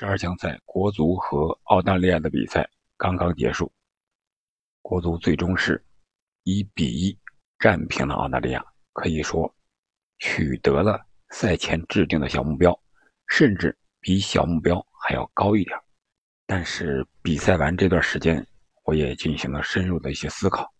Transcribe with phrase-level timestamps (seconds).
[0.00, 3.68] 十二强赛，国足和澳大利亚的比赛刚刚结束，
[4.80, 5.84] 国足最终是
[6.44, 7.18] 一比一
[7.58, 9.52] 战平了澳大利亚，可以说
[10.20, 12.80] 取得了赛前制定的小目标，
[13.26, 15.76] 甚至比小目标还要高一点。
[16.46, 18.46] 但是比赛完这段时间，
[18.84, 20.72] 我也进行了深入的一些思考，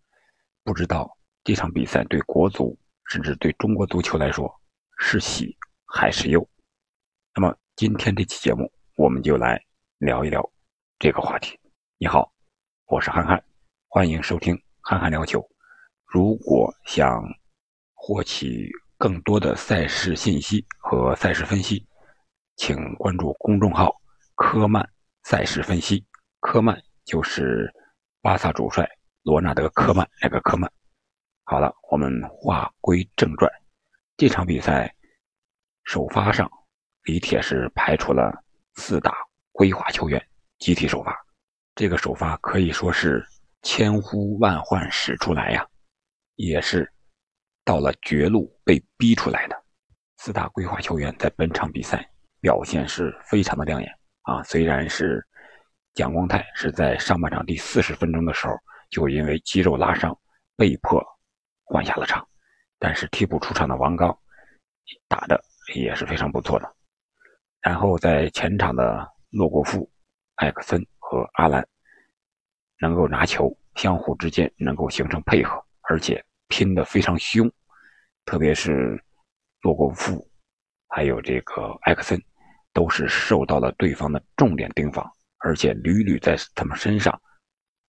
[0.63, 1.11] 不知道
[1.43, 4.49] 这场比赛对国足，甚至对中国足球来说
[5.01, 6.49] 是喜还是忧。
[7.35, 8.73] 那么今天这期节目。
[8.99, 9.65] 我们就来
[9.99, 10.43] 聊一聊
[10.99, 11.57] 这个话题。
[11.99, 12.33] 你好，
[12.87, 13.41] 我是憨憨，
[13.87, 15.41] 欢迎收听憨憨聊球。
[16.05, 17.23] 如果想
[17.95, 21.87] 获取更多的赛事信息和赛事分析，
[22.57, 23.95] 请关注公众号
[24.35, 24.85] “科曼
[25.23, 26.05] 赛事分析”。
[26.43, 27.73] 科曼就是
[28.21, 28.85] 巴萨主帅
[29.23, 30.69] 罗纳德·科曼那个科曼。
[31.45, 33.49] 好了，我们话归正传。
[34.17, 34.93] 这场比赛
[35.85, 36.51] 首发上，
[37.05, 38.45] 李铁是排除了。
[38.79, 39.13] 四大
[39.51, 40.25] 规划球员
[40.61, 41.13] 集体首发，
[41.75, 43.27] 这个首发可以说是
[43.63, 45.67] 千呼万唤始出来呀，
[46.37, 46.91] 也是
[47.65, 49.65] 到了绝路被逼出来的。
[50.19, 52.09] 四大规划球员在本场比赛
[52.41, 54.43] 表现是非常的亮眼啊！
[54.45, 55.27] 虽然是
[55.93, 58.55] 蒋光太是在上半场第四十分钟的时候
[58.91, 60.17] 就因为肌肉拉伤
[60.57, 61.05] 被迫
[61.65, 62.27] 换下了场，
[62.79, 64.17] 但是替补出场的王刚
[65.09, 65.43] 打的
[65.75, 66.78] 也是非常不错的。
[67.61, 69.91] 然后在前场的洛国富、
[70.37, 71.67] 艾克森和阿兰
[72.81, 77.51] 能够拿球，相互之间能够形成配合，而且拼得非常凶。
[78.25, 79.03] 特别是
[79.63, 80.27] 洛国富
[80.89, 82.23] 还有这个艾克森，
[82.73, 85.05] 都是受到了对方的重点盯防，
[85.39, 87.13] 而且屡屡在他们身上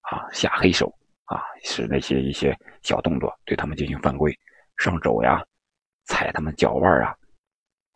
[0.02, 0.92] 啊下黑手
[1.26, 4.36] 啊，使那些一些小动作对他们进行犯规，
[4.78, 5.46] 上肘呀、
[6.06, 7.16] 踩他们脚腕啊。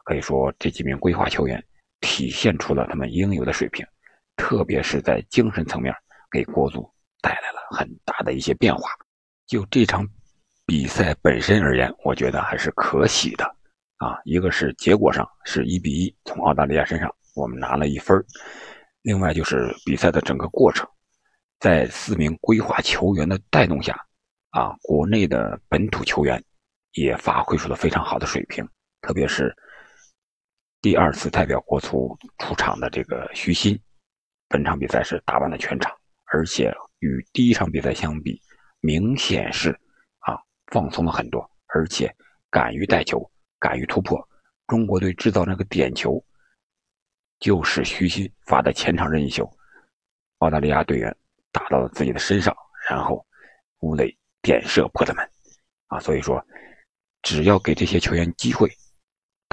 [0.03, 1.63] 可以说，这几名规划球员
[2.01, 3.85] 体现出了他们应有的水平，
[4.35, 5.95] 特别是在精神层面，
[6.29, 6.85] 给国足
[7.21, 8.89] 带来了很大的一些变化。
[9.47, 10.05] 就这场
[10.65, 13.45] 比赛本身而言，我觉得还是可喜的
[13.97, 14.19] 啊。
[14.25, 18.21] 一个是结果上是一比一从澳大利亚身上我们拿了一分
[19.03, 20.85] 另外就是比赛的整个过程，
[21.59, 23.97] 在四名规划球员的带动下，
[24.49, 26.43] 啊，国内的本土球员
[26.93, 28.67] 也发挥出了非常好的水平，
[29.01, 29.55] 特别是。
[30.83, 33.79] 第二次代表国足出场的这个徐新，
[34.49, 35.89] 本场比赛是打完了全场，
[36.25, 38.37] 而且与第一场比赛相比，
[38.81, 39.69] 明显是
[40.19, 40.35] 啊
[40.73, 42.13] 放松了很多，而且
[42.51, 43.17] 敢于带球，
[43.59, 44.21] 敢于突破。
[44.67, 46.21] 中国队制造那个点球，
[47.39, 49.49] 就是徐新发的前场任意球，
[50.39, 51.15] 澳大利亚队员
[51.53, 52.53] 打到了自己的身上，
[52.89, 53.25] 然后
[53.79, 55.25] 吴磊点射破的门，
[55.87, 56.45] 啊，所以说
[57.21, 58.69] 只要给这些球员机会。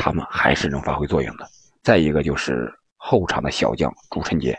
[0.00, 1.46] 他们还是能发挥作用的。
[1.82, 4.58] 再一个就是后场的小将朱晨杰，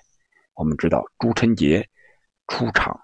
[0.53, 1.83] 我们知道朱晨杰
[2.47, 2.95] 出场，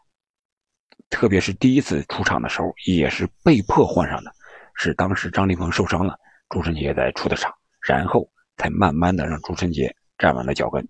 [1.10, 4.32] 特别是第一次出场的时候也是被迫换上的，
[4.76, 6.16] 是当时张琳芃受伤了，
[6.50, 10.88] 朱晨杰才出的场，然后才慢慢的让朱晨杰站稳了脚跟。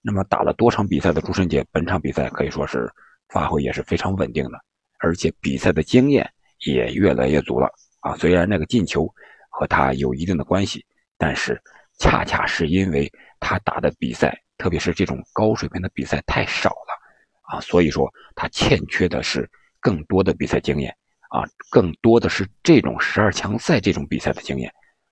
[0.00, 2.88] 那么打了多场比赛的朱晨杰，本场比赛可以说是
[3.30, 4.58] 发挥也是非常稳定的，
[5.00, 6.30] 而且比赛的经验
[6.66, 7.68] 也越来越足了
[7.98, 8.14] 啊。
[8.16, 9.12] 虽然那个进球。
[9.56, 10.84] 和他有一定的关系，
[11.16, 11.62] 但是
[12.00, 17.00] 恰恰是因为他打的比赛，特别是这种高水平的比赛太少了
[17.42, 19.48] 啊，所以说他欠缺的是
[19.78, 20.90] 更多的比赛经验
[21.28, 24.68] 啊，更多的是这种十二强赛这种比赛的经验，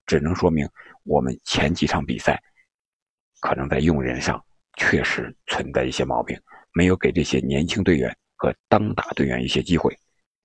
[0.06, 0.69] 只能说明
[1.04, 2.42] 我们前几场比赛
[3.41, 4.44] 可能在用人上
[4.76, 6.36] 确实存在一些毛病，
[6.74, 9.97] 没有给这些年轻队员和当打队员一些机会，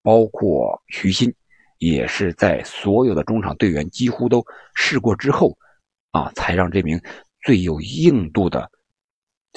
[0.03, 1.33] 包括徐新。
[1.79, 4.43] 也是在所有的中场队员几乎都
[4.73, 5.57] 试过之后，
[6.11, 6.99] 啊，才让这名
[7.43, 8.69] 最有硬度的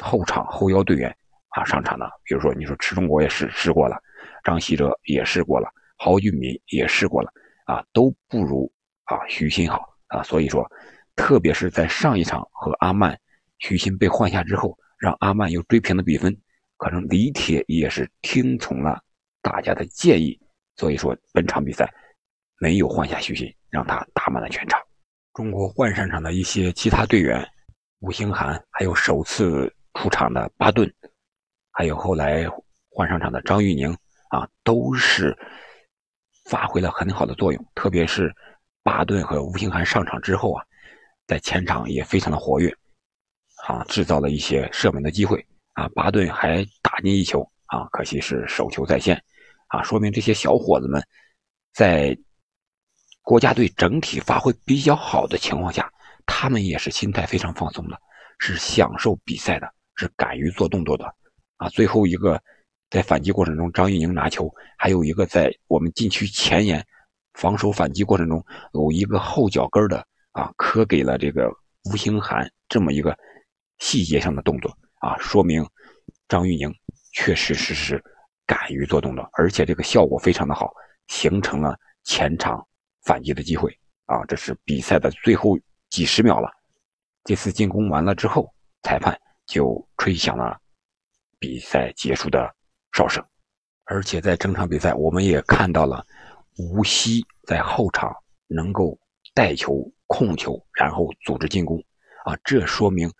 [0.02, 1.14] 后场后腰队员
[1.48, 2.10] 啊上场的。
[2.24, 3.96] 比如说，你说池忠国也试试过了，
[4.44, 7.32] 张稀哲也试过了，郝俊敏也试过了，
[7.64, 8.70] 啊，都不如
[9.04, 10.22] 啊徐新好啊。
[10.22, 10.70] 所以说，
[11.16, 13.18] 特别是在上一场和阿曼、
[13.58, 16.36] 徐新被换下之后，让阿曼又追平了比分，
[16.76, 19.00] 可能李铁也是听从了
[19.40, 20.38] 大家的建议，
[20.76, 21.90] 所以说本场比赛。
[22.60, 24.78] 没有换下徐新，让他打满了全场。
[25.32, 27.42] 中国换上场的一些其他队员，
[28.00, 30.92] 吴兴涵，还有首次出场的巴顿，
[31.70, 32.46] 还有后来
[32.90, 33.90] 换上场的张玉宁
[34.28, 35.34] 啊，都是
[36.50, 37.66] 发挥了很好的作用。
[37.74, 38.30] 特别是
[38.82, 40.62] 巴顿和吴兴涵上场之后啊，
[41.26, 42.70] 在前场也非常的活跃，
[43.66, 45.42] 啊，制造了一些射门的机会
[45.72, 45.88] 啊。
[45.94, 49.16] 巴顿还打进一球啊，可惜是手球在线
[49.68, 51.02] 啊，说明这些小伙子们
[51.72, 52.14] 在。
[53.30, 55.88] 国家队整体发挥比较好的情况下，
[56.26, 57.96] 他们也是心态非常放松的，
[58.40, 61.04] 是享受比赛的，是敢于做动作的。
[61.56, 62.42] 啊，最后一个
[62.90, 66.84] 在反击过程中，张玉宁拿球，还有一个在我们禁区前沿
[67.34, 71.48] 防守反击过程中，有一个后脚跟的啊，磕给了这个
[71.84, 73.16] 吴兴涵这么一个
[73.78, 75.64] 细节上的动作啊，说明
[76.26, 76.68] 张玉宁
[77.12, 78.02] 确实是是
[78.44, 80.68] 敢于做动作，而且这个效果非常的好，
[81.06, 82.66] 形成了前场
[83.02, 83.70] 反击的机会
[84.06, 84.24] 啊。
[84.26, 85.58] 这是比赛的最后
[85.88, 86.50] 几十秒了，
[87.24, 88.52] 这次进攻完了之后，
[88.82, 90.58] 裁判就吹响了。
[91.38, 92.54] 比赛结束的
[92.92, 93.24] 哨声，
[93.84, 96.06] 而且在整场比赛，我们也看到了
[96.58, 98.14] 无锡在后场
[98.46, 98.98] 能够
[99.32, 101.82] 带球、控球，然后组织进攻。
[102.26, 103.10] 啊，这说明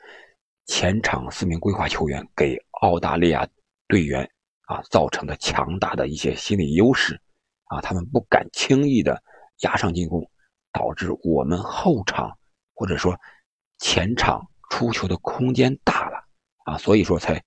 [0.67, 3.49] 前场四名规划球员给澳大利亚
[3.89, 4.31] 队员
[4.67, 7.19] 啊造成的强大的一些心理优势。
[7.65, 9.23] 啊，他们不敢轻易的
[9.61, 10.29] 压上进攻，
[10.73, 12.37] 导致我们后场
[12.75, 13.17] 或者说
[13.79, 16.25] 前场出球的空间大了。
[16.65, 17.43] 啊，所以说才。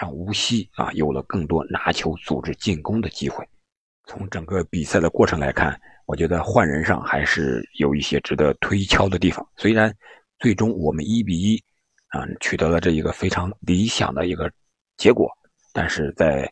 [0.00, 3.46] 让无锡啊有了更多拿球组织进攻的机会。
[4.04, 9.46] 从整个比赛的过程来看，我觉得换人上还是有一些值得推敲的地方。
[9.54, 9.94] 虽然
[10.40, 11.62] 最终我们一比一
[12.08, 14.50] 啊取得了这一个非常理想的一个
[14.96, 15.30] 结果，
[15.72, 16.50] 但是在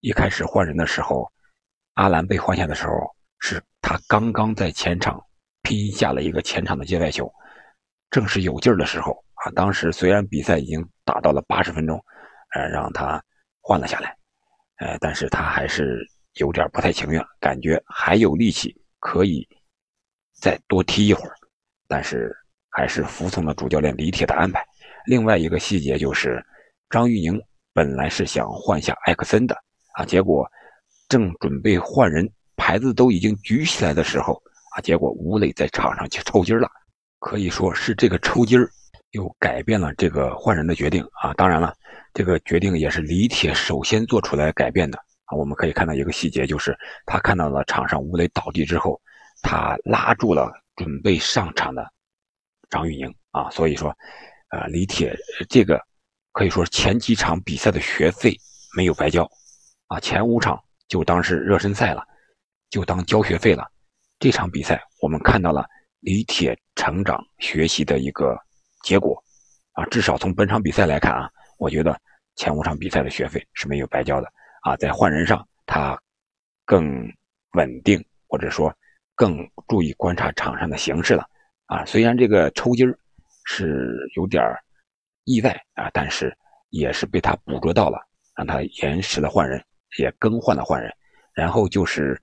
[0.00, 1.30] 一开始换人的时候，
[1.94, 2.92] 阿兰被换下的时候，
[3.40, 5.20] 是他刚刚在前场
[5.62, 7.28] 拼下了一个前场的界外球，
[8.10, 9.50] 正是有劲儿的时候啊。
[9.50, 12.00] 当时虽然比赛已经打到了八十分钟。
[12.52, 13.22] 呃，让他
[13.60, 14.12] 换了下来，
[14.78, 19.48] 呃，但是他还是有点不太情愿，感觉还有力气可以
[20.32, 21.32] 再多踢一会儿，
[21.86, 22.36] 但是
[22.68, 24.66] 还是服从了主教练李铁的安排。
[25.06, 26.44] 另外一个细节就是，
[26.88, 27.40] 张玉宁
[27.72, 29.56] 本来是想换下艾克森的
[29.94, 30.44] 啊，结果
[31.08, 32.28] 正准备换人，
[32.60, 34.34] 牌子都已经举起来的时候
[34.76, 36.68] 啊，结果吴磊在场上去抽筋了，
[37.18, 38.70] 可以说是这个抽筋儿
[39.12, 41.32] 又改变了这个换人的决定啊。
[41.34, 41.74] 当然了。
[42.12, 45.38] 这个决定也是李铁首先做出来改变的啊！
[45.38, 46.76] 我们可以看到一个细节，就是
[47.06, 49.00] 他看到了场上吴磊倒地之后，
[49.42, 51.88] 他拉住了准备上场的
[52.68, 53.48] 张玉宁啊！
[53.50, 53.96] 所以说，
[54.48, 55.16] 呃，李铁
[55.48, 55.80] 这个
[56.32, 58.36] 可以说前几场比赛的学费
[58.76, 59.22] 没有白交
[59.86, 62.02] 啊，前五场就当是热身赛了，
[62.70, 63.68] 就当交学费了。
[64.18, 65.66] 这场比赛我们看到了
[66.00, 68.38] 李铁成长学习的一个
[68.82, 69.22] 结果
[69.72, 69.84] 啊！
[69.86, 71.30] 至少从本场比赛来看啊。
[71.58, 71.94] 我觉得
[72.36, 74.26] 前五场比赛的学费是没有白交的
[74.62, 75.98] 啊，在换人上他
[76.64, 77.06] 更
[77.52, 78.74] 稳定，或者说
[79.14, 81.26] 更注意观察场上的形势了
[81.66, 81.84] 啊。
[81.84, 82.98] 虽然这个抽筋儿
[83.44, 84.42] 是有点
[85.24, 86.34] 意外啊，但是
[86.70, 87.98] 也是被他捕捉到了，
[88.34, 89.62] 让他延时了换人，
[89.98, 90.90] 也更换了换人。
[91.34, 92.18] 然后就是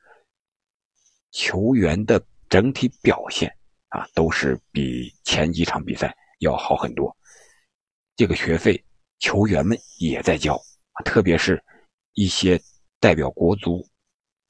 [1.32, 3.50] 球员的整体表现
[3.90, 7.16] 啊，都是比前几场比赛要好很多。
[8.16, 8.84] 这个学费。
[9.20, 10.56] 球员们也在交，
[11.04, 11.60] 特别是
[12.14, 12.62] 一些
[13.00, 13.84] 代表国足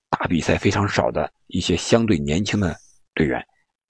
[0.10, 2.76] 打比赛非常少的一些相对年轻的
[3.14, 3.42] 队员，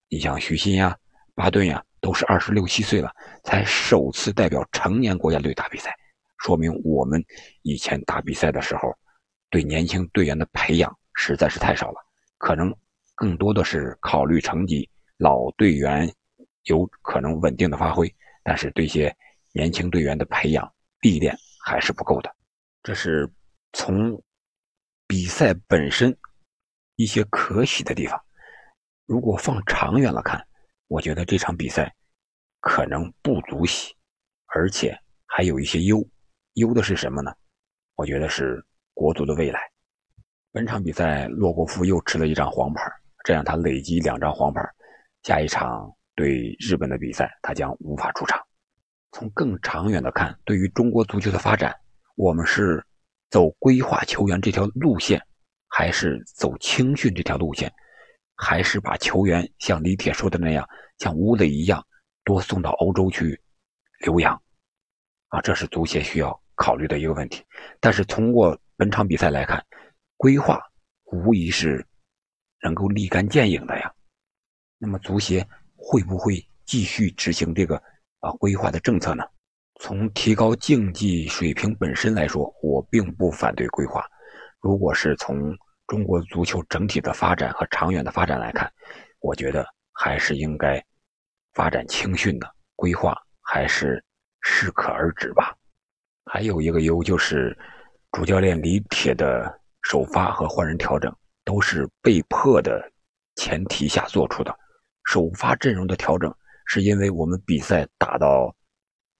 [0.08, 0.96] 你像徐新呀、
[1.34, 3.12] 巴顿呀，都是二十六七岁了，
[3.44, 5.92] 才首次代表成年国家队打比赛，
[6.38, 7.20] 说明我们
[7.64, 8.94] 以前打比赛的时候，
[9.50, 12.00] 对年轻队员的培养实在是太少了，
[12.38, 12.76] 可能
[13.16, 16.12] 更多的是考虑成绩，老队员
[16.64, 18.14] 有可能稳定的发挥，
[18.44, 19.16] 但是对一些。
[19.54, 21.36] 年轻队员的培养历练
[21.66, 22.36] 还是不够的，
[22.84, 23.28] 这是
[23.74, 24.22] 从
[25.08, 26.16] 比赛本身
[26.96, 28.24] 一些可喜的地方。
[29.08, 30.46] 如果放长远了看，
[30.88, 31.92] 我觉得这场比赛
[32.60, 33.96] 可能不足喜，
[34.54, 34.96] 而且
[35.26, 36.08] 还有一些忧。
[36.54, 37.34] 忧的是什么呢？
[37.96, 39.60] 我觉得是国足的未来。
[40.58, 42.82] 本场比赛，洛国富又吃了一张黄牌，
[43.24, 44.60] 这样他累积两张黄牌，
[45.22, 48.44] 下一场对日本的比赛他将无法出场。
[49.12, 51.76] 从更长远的看，对于中国足球的发展，
[52.16, 52.84] 我们是
[53.30, 55.24] 走规划球员这条路线，
[55.68, 57.72] 还是走青训这条路线，
[58.36, 61.86] 还是把球员像李铁说的那样，像吴磊一样，
[62.24, 63.40] 多送到欧洲去
[64.00, 64.34] 留洋？
[65.28, 67.46] 啊，这是足协需要考虑的一个问题。
[67.80, 69.64] 但是通过本场比赛来看，
[70.18, 70.60] 规划
[71.06, 71.86] 无疑是
[72.64, 73.92] 能够立竿见影的呀。
[74.78, 77.82] 那么足协会不会继续执行这个？
[78.20, 79.24] 啊，规划的政策呢？
[79.80, 84.04] 从提高竞技水平本身来说，我并不反对规划。
[84.60, 85.56] 如果是从
[85.86, 88.74] 中国足球整体的发展和长远的发展来看，
[89.20, 90.84] 我觉得还是应该
[91.54, 94.04] 发展青训的规划，还是
[94.42, 95.56] 适可而止吧。
[96.26, 97.56] 还有一个优就是，
[98.14, 101.16] 主教练李铁的首发和换人调整
[101.46, 102.92] 都是被迫的
[103.38, 104.54] 前提下做出的，
[105.06, 106.34] 首发阵容的调整。
[106.66, 108.54] 是因为我们比赛打到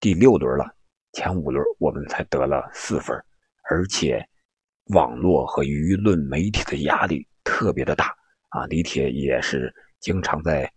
[0.02, 0.70] 第六轮了，
[1.14, 3.16] 前五轮我们才得了四分，
[3.70, 4.22] 而且
[4.88, 8.14] 网络和舆论媒体的压力特别的大
[8.50, 8.66] 啊！
[8.66, 10.70] 李铁也是经常在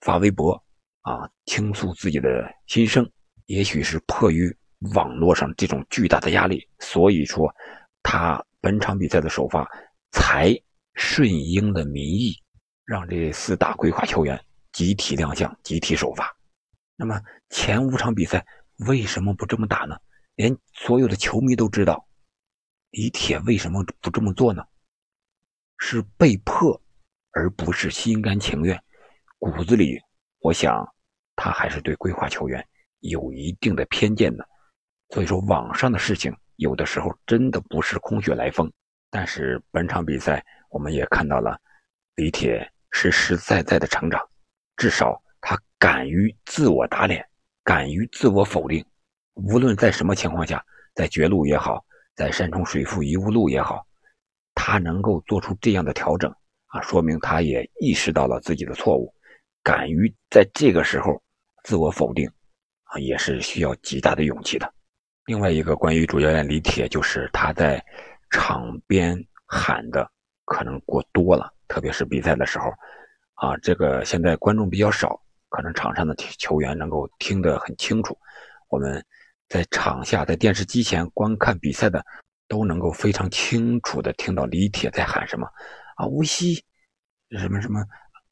[0.00, 0.54] 发微博
[1.02, 3.06] 啊，倾诉自己的心声。
[3.44, 4.50] 也许是迫于
[4.94, 7.54] 网络上这种巨大的压力，所以说
[8.02, 9.68] 他本场比赛的首发
[10.10, 10.54] 才
[10.94, 12.34] 顺应了民意，
[12.84, 16.34] 让这四大规划球员集体亮相、集体首发。
[16.96, 17.20] 那么
[17.50, 18.46] 前五场比赛
[18.86, 19.96] 为什么不这么打呢？
[20.34, 22.06] 连所有的球迷都知道，
[22.90, 24.64] 李铁为什么不这么做呢？
[25.78, 26.80] 是被迫，
[27.32, 28.82] 而不是心甘情愿。
[29.38, 30.00] 骨子里，
[30.40, 30.86] 我想
[31.36, 32.66] 他还是对规划球员。
[33.00, 34.48] 有一定的偏见的，
[35.10, 38.70] 所以说网上的事情有的时候真的不是空穴来风。
[39.10, 41.58] 但是本场比赛我们也看到了
[42.16, 44.20] 李铁实实在在的成长，
[44.76, 47.26] 至少他敢于自我打脸，
[47.62, 48.84] 敢于自我否定。
[49.34, 51.84] 无论在什么情况下，在绝路也好，
[52.14, 53.86] 在山重水复疑无路也好，
[54.54, 56.30] 他能够做出这样的调整
[56.66, 59.14] 啊，说明他也意识到了自己的错误，
[59.62, 61.22] 敢于在这个时候
[61.64, 62.30] 自我否定。
[62.84, 64.72] 啊，也是需要极大的勇气的。
[65.26, 67.84] 另外一个关于主教练李铁，就是他在
[68.30, 70.08] 场边喊的
[70.44, 72.70] 可能过多了，特别是比赛的时候，
[73.34, 78.16] 啊，这个现在观众比较少，可能场上的球员能够听得很清楚。
[78.68, 79.04] 我们
[79.48, 82.04] 在场下在电视机前观看比赛的，
[82.46, 85.48] 都能够非常清楚的听到李铁在喊什么，
[85.96, 86.54] 啊，无锡
[87.30, 87.84] 什么什么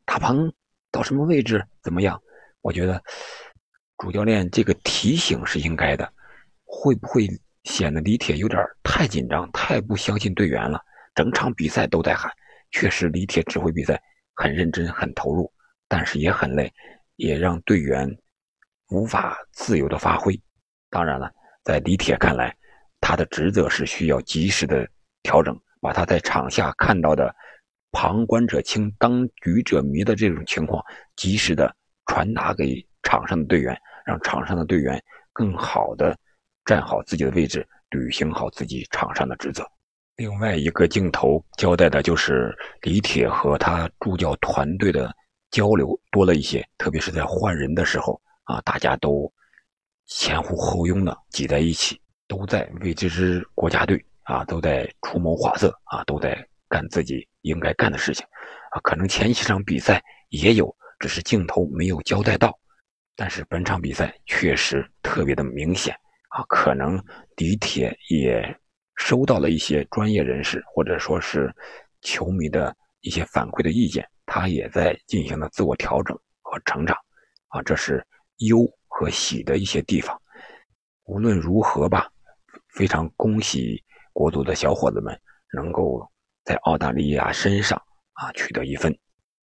[0.05, 0.53] 大鹏
[0.93, 2.23] 到什么位置怎么样？
[2.61, 3.03] 我觉得。
[3.97, 6.13] 主教练这个提醒是应该的，
[6.64, 7.28] 会不会
[7.64, 10.80] 显得李铁有点太紧张、太不相信队员了？
[11.14, 12.30] 整场比赛都在喊，
[12.71, 14.00] 确实李铁指挥比赛
[14.35, 15.52] 很认真、很投入，
[15.88, 16.73] 但是也很累，
[17.16, 18.09] 也让队员
[18.90, 20.40] 无法自由的发挥。
[20.90, 21.30] 当然了，
[21.62, 22.54] 在李铁看来，
[23.00, 24.88] 他的职责是需要及时的
[25.23, 27.35] 调整，把他在场下看到的
[27.92, 30.85] 旁观者清、当局者迷的这种情况
[31.16, 31.75] 及时的
[32.06, 32.87] 传达给。
[33.06, 34.99] 场上的队员，让场上的队员
[35.30, 36.18] 更好的
[36.64, 39.64] 站好自己的位置，履行好自己场上的职责。
[40.16, 45.12] 另外一个镜头交代的就是李铁和他助教团队的
[45.50, 49.33] 交流多了一些，特别是在换人的时候啊，大家都
[50.06, 58.25] 前呼后拥的挤在一起，都在为这支国家队啊，都在出谋划策啊，都在干自己应该干的事情
[58.71, 58.80] 啊。
[58.83, 62.56] 可能前几场比赛也有，只是镜头没有交代到。
[63.16, 65.97] 但是本场比赛确实特别的明显
[66.35, 67.00] 啊，可能
[67.37, 68.43] 李铁也
[68.97, 71.55] 收到了一些专业人士或者说是
[72.00, 76.97] 球迷的一些反馈的意见，他也在进行了自我调整和成长
[77.50, 78.05] 啊，这是
[78.38, 80.21] 忧和喜的一些地方。
[81.05, 82.11] 无论如何吧，
[82.75, 83.81] 非常恭喜
[84.12, 85.17] 国足的小伙子们
[85.53, 86.05] 能够
[86.43, 87.81] 在澳大利亚身上
[88.14, 88.93] 啊取得一分。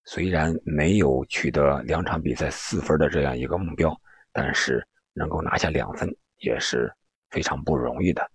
[0.05, 3.97] 虽然没有取得两场比赛四分的这样一个目标，
[4.33, 6.13] 但是能够拿下两分
[6.43, 6.93] 也是
[7.31, 8.31] 非常不容易的。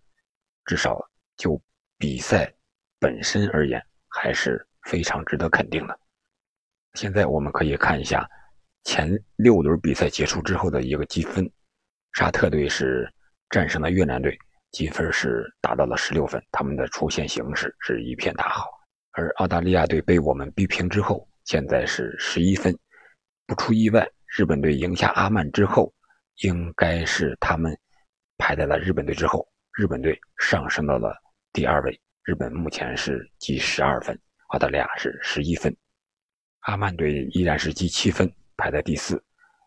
[0.65, 0.99] 至少
[1.37, 1.61] 就
[1.97, 2.51] 比赛
[2.99, 5.99] 本身而言，还是非常值得肯定的。
[6.95, 8.27] 现在我们可以看一下
[8.83, 11.49] 前六轮比赛结束之后的一个积分：
[12.13, 13.07] 沙特队是
[13.49, 14.37] 战胜了越南队，
[14.71, 18.67] 积分是达到了十六分，他们的出线形势是一片大好。
[19.11, 21.27] 而澳大利亚队被我们逼平之后。
[21.45, 22.77] 现在是十一分，
[23.45, 25.93] 不出意外，日本队赢下阿曼之后，
[26.41, 27.73] 应该是他们
[28.37, 31.15] 排在了日本队之后，日本队上升到了
[31.51, 32.01] 第二位。
[32.23, 34.17] 日本目前是积十二分，
[34.47, 35.75] 澳大利亚是十一分，
[36.59, 39.23] 阿曼队依然是积七分，排在第四，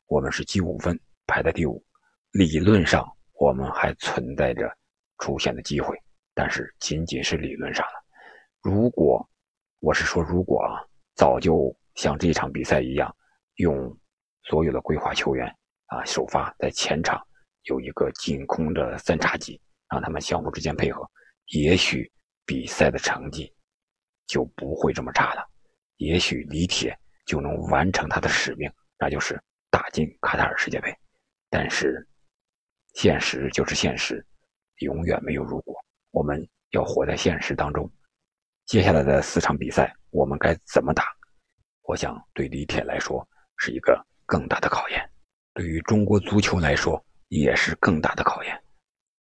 [0.07, 1.85] 我们是积五分，排在第五。
[2.33, 4.71] 理论上，我们还存在着
[5.19, 5.97] 出现的机会，
[6.35, 8.05] 但是仅仅是理论上了。
[8.63, 9.27] 如果
[9.79, 10.87] 我是说，如果啊。
[11.17, 13.15] 早就像这场比赛一样，
[13.57, 13.95] 用
[14.45, 15.47] 所有的规划球员
[15.87, 17.21] 啊首发在前场
[17.65, 21.09] 有一个进攻的三叉戟，让他们相互之间配合，
[21.47, 22.11] 也许
[22.45, 23.53] 比赛的成绩
[24.27, 25.47] 就不会这么差了。
[25.97, 29.41] 也许李铁就能完成他的使命，那就是
[29.71, 30.95] 打进卡塔尔世界杯。
[31.51, 32.07] 但是
[32.95, 34.25] 现实就是现实，
[34.79, 35.75] 永远没有如果。
[36.13, 37.91] 我们要活在现实当中。
[38.67, 41.05] 接下来的四场比赛，我们该怎么打？
[41.83, 43.27] 我想对李铁来说
[43.59, 45.11] 是一个更大的考验，
[45.55, 48.63] 对于中国足球来说也是更大的考验。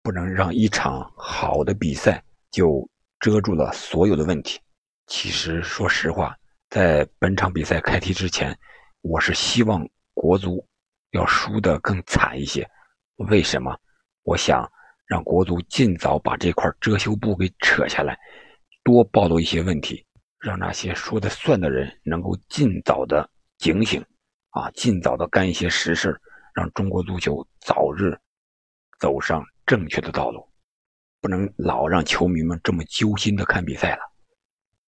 [0.02, 2.88] 不能让一场好的比赛就
[3.20, 4.58] 遮住了所有的问题。
[5.08, 6.34] 其实，说实话，
[6.70, 8.56] 在本场比赛开踢之前，
[9.02, 10.66] 我是希望国足
[11.10, 12.68] 要输得更惨一些，
[13.16, 13.76] 为什么？
[14.22, 14.68] 我想
[15.06, 18.18] 让国足尽早把这块遮羞布给扯下来，
[18.82, 20.04] 多暴露一些问题，
[20.38, 24.04] 让那些说的算的人能够尽早的警醒，
[24.50, 26.20] 啊，尽早的干一些实事，
[26.56, 28.18] 让中国足球早日
[28.98, 30.42] 走上正确的道路，
[31.20, 34.00] 不能老让球迷们这么揪心的看比赛了。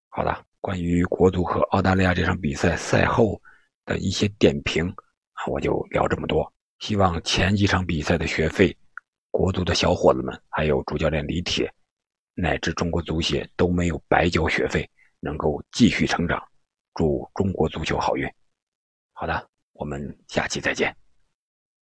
[0.08, 3.38] 好的，关于国足和澳大利亚这场比赛赛后
[3.84, 4.88] 的一些点评
[5.34, 6.50] 啊，我就聊这么多。
[6.78, 8.74] 希望前几场比赛的学费，
[9.30, 11.70] 国足的小伙子们，还有主教练李铁，
[12.32, 14.88] 乃至中国足协都没有白交学费，
[15.20, 16.42] 能够继续成长。
[16.94, 18.26] 祝中国足球好运！
[19.12, 20.96] 好的，我们下期再见。